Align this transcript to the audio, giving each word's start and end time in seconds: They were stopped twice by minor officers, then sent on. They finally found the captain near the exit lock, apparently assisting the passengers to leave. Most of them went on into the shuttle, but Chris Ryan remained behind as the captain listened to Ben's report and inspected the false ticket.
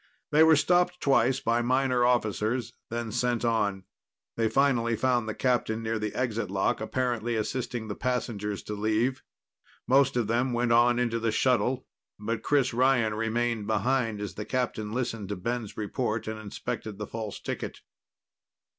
They 0.31 0.41
were 0.41 0.55
stopped 0.55 0.99
twice 0.99 1.39
by 1.39 1.61
minor 1.61 2.03
officers, 2.03 2.73
then 2.89 3.11
sent 3.11 3.45
on. 3.45 3.83
They 4.35 4.49
finally 4.49 4.95
found 4.95 5.29
the 5.29 5.35
captain 5.35 5.83
near 5.83 5.99
the 5.99 6.15
exit 6.15 6.49
lock, 6.49 6.81
apparently 6.81 7.35
assisting 7.35 7.87
the 7.87 7.93
passengers 7.93 8.63
to 8.63 8.73
leave. 8.73 9.21
Most 9.85 10.17
of 10.17 10.25
them 10.25 10.53
went 10.53 10.71
on 10.71 10.97
into 10.97 11.19
the 11.19 11.31
shuttle, 11.31 11.85
but 12.17 12.41
Chris 12.41 12.73
Ryan 12.73 13.13
remained 13.13 13.67
behind 13.67 14.19
as 14.21 14.33
the 14.33 14.43
captain 14.43 14.91
listened 14.91 15.29
to 15.29 15.35
Ben's 15.35 15.77
report 15.77 16.27
and 16.27 16.39
inspected 16.39 16.97
the 16.97 17.05
false 17.05 17.39
ticket. 17.39 17.81